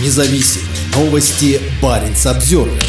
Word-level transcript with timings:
Независимые 0.00 0.68
новости. 0.94 1.60
Барин 1.82 2.14
обзервер 2.24 2.80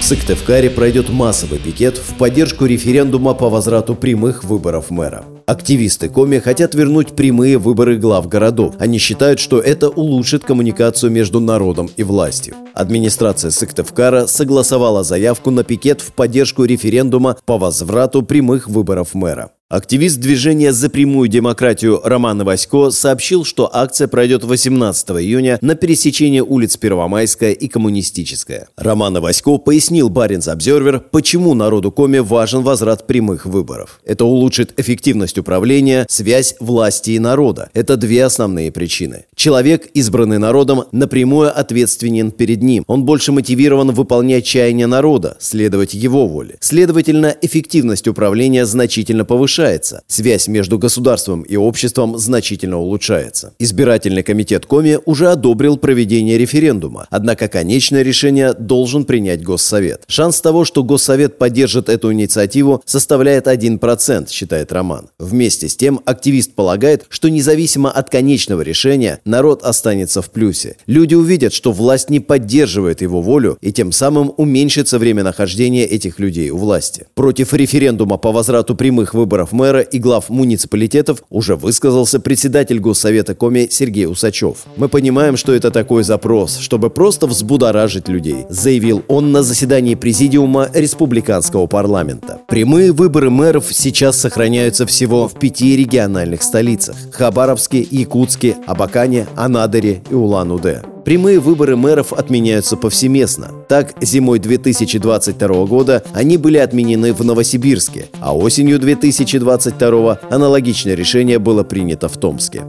В 0.00 0.04
Сыктывкаре 0.04 0.70
пройдет 0.70 1.08
массовый 1.08 1.58
пикет 1.58 1.98
в 1.98 2.14
поддержку 2.14 2.64
референдума 2.64 3.34
по 3.34 3.50
возврату 3.50 3.96
прямых 3.96 4.44
выборов 4.44 4.90
мэра. 4.90 5.24
Активисты 5.46 6.08
Коми 6.08 6.38
хотят 6.38 6.76
вернуть 6.76 7.16
прямые 7.16 7.58
выборы 7.58 7.96
глав 7.96 8.28
городов. 8.28 8.76
Они 8.78 8.98
считают, 8.98 9.40
что 9.40 9.58
это 9.58 9.88
улучшит 9.88 10.44
коммуникацию 10.44 11.10
между 11.10 11.40
народом 11.40 11.90
и 11.96 12.04
властью. 12.04 12.54
Администрация 12.74 13.50
Сыктывкара 13.50 14.28
согласовала 14.28 15.02
заявку 15.02 15.50
на 15.50 15.64
пикет 15.64 16.02
в 16.02 16.12
поддержку 16.12 16.62
референдума 16.62 17.36
по 17.44 17.58
возврату 17.58 18.22
прямых 18.22 18.68
выборов 18.68 19.14
мэра. 19.14 19.50
Активист 19.70 20.18
движения 20.18 20.72
«За 20.72 20.88
прямую 20.88 21.28
демократию» 21.28 22.00
Роман 22.02 22.42
Васько 22.42 22.88
сообщил, 22.88 23.44
что 23.44 23.68
акция 23.70 24.08
пройдет 24.08 24.42
18 24.42 25.10
июня 25.10 25.58
на 25.60 25.74
пересечении 25.74 26.40
улиц 26.40 26.78
Первомайская 26.78 27.52
и 27.52 27.68
Коммунистическая. 27.68 28.68
Роман 28.78 29.20
Васько 29.20 29.58
пояснил 29.58 30.08
Баринс 30.08 30.48
Обзервер, 30.48 31.00
почему 31.10 31.52
народу 31.52 31.92
Коми 31.92 32.16
важен 32.16 32.62
возврат 32.62 33.06
прямых 33.06 33.44
выборов. 33.44 34.00
Это 34.06 34.24
улучшит 34.24 34.72
эффективность 34.80 35.36
управления, 35.36 36.06
связь 36.08 36.54
власти 36.60 37.10
и 37.10 37.18
народа. 37.18 37.68
Это 37.74 37.98
две 37.98 38.24
основные 38.24 38.72
причины. 38.72 39.26
Человек, 39.36 39.86
избранный 39.92 40.38
народом, 40.38 40.84
напрямую 40.92 41.54
ответственен 41.54 42.30
перед 42.30 42.62
ним. 42.62 42.84
Он 42.86 43.04
больше 43.04 43.32
мотивирован 43.32 43.90
выполнять 43.90 44.46
чаяния 44.46 44.86
народа, 44.86 45.36
следовать 45.40 45.92
его 45.92 46.26
воле. 46.26 46.56
Следовательно, 46.60 47.36
эффективность 47.42 48.08
управления 48.08 48.64
значительно 48.64 49.26
повышается 49.26 49.57
повышается, 49.58 50.02
связь 50.06 50.46
между 50.48 50.78
государством 50.78 51.42
и 51.42 51.56
обществом 51.56 52.16
значительно 52.16 52.78
улучшается. 52.78 53.54
Избирательный 53.58 54.22
комитет 54.22 54.66
Коми 54.66 54.98
уже 55.04 55.30
одобрил 55.30 55.76
проведение 55.76 56.38
референдума, 56.38 57.06
однако 57.10 57.48
конечное 57.48 58.02
решение 58.02 58.52
должен 58.52 59.04
принять 59.04 59.42
Госсовет. 59.42 60.04
Шанс 60.06 60.40
того, 60.40 60.64
что 60.64 60.84
Госсовет 60.84 61.38
поддержит 61.38 61.88
эту 61.88 62.12
инициативу, 62.12 62.82
составляет 62.84 63.46
1%, 63.48 64.30
считает 64.30 64.72
Роман. 64.72 65.08
Вместе 65.18 65.68
с 65.68 65.76
тем, 65.76 66.00
активист 66.04 66.54
полагает, 66.54 67.06
что 67.08 67.28
независимо 67.28 67.90
от 67.90 68.10
конечного 68.10 68.62
решения, 68.62 69.20
народ 69.24 69.64
останется 69.64 70.22
в 70.22 70.30
плюсе. 70.30 70.76
Люди 70.86 71.16
увидят, 71.16 71.52
что 71.52 71.72
власть 71.72 72.10
не 72.10 72.20
поддерживает 72.20 73.02
его 73.02 73.22
волю, 73.22 73.58
и 73.60 73.72
тем 73.72 73.90
самым 73.90 74.32
уменьшится 74.36 74.98
время 74.98 75.24
нахождения 75.24 75.84
этих 75.84 76.20
людей 76.20 76.50
у 76.50 76.58
власти. 76.58 77.06
Против 77.14 77.52
референдума 77.52 78.18
по 78.18 78.30
возврату 78.30 78.76
прямых 78.76 79.14
выборов 79.14 79.47
выборов 79.48 79.52
мэра 79.52 79.80
и 79.80 79.98
глав 79.98 80.28
муниципалитетов 80.30 81.22
уже 81.30 81.56
высказался 81.56 82.20
председатель 82.20 82.78
Госсовета 82.78 83.34
Коми 83.34 83.68
Сергей 83.70 84.06
Усачев. 84.06 84.66
«Мы 84.76 84.88
понимаем, 84.88 85.36
что 85.36 85.52
это 85.52 85.70
такой 85.70 86.04
запрос, 86.04 86.58
чтобы 86.58 86.90
просто 86.90 87.26
взбудоражить 87.26 88.08
людей», 88.08 88.46
заявил 88.48 89.02
он 89.08 89.32
на 89.32 89.42
заседании 89.42 89.94
Президиума 89.94 90.68
Республиканского 90.74 91.66
парламента. 91.66 92.38
Прямые 92.48 92.92
выборы 92.92 93.30
мэров 93.30 93.66
сейчас 93.70 94.18
сохраняются 94.18 94.86
всего 94.86 95.28
в 95.28 95.34
пяти 95.38 95.76
региональных 95.76 96.42
столицах– 96.42 96.96
Хабаровске, 97.12 97.86
Якутске, 97.90 98.56
Абакане, 98.66 99.26
Анадыре 99.36 100.02
и 100.10 100.14
Улан-Удэ. 100.14 100.97
Прямые 101.08 101.40
выборы 101.40 101.74
мэров 101.74 102.12
отменяются 102.12 102.76
повсеместно. 102.76 103.48
Так, 103.66 103.94
зимой 104.02 104.38
2022 104.40 105.64
года 105.64 106.04
они 106.12 106.36
были 106.36 106.58
отменены 106.58 107.14
в 107.14 107.24
Новосибирске, 107.24 108.10
а 108.20 108.36
осенью 108.36 108.78
2022 108.78 110.20
аналогичное 110.30 110.94
решение 110.94 111.38
было 111.38 111.64
принято 111.64 112.10
в 112.10 112.18
Томске. 112.18 112.64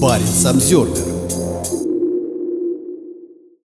Парень 0.00 0.24
Самсервер 0.24 1.11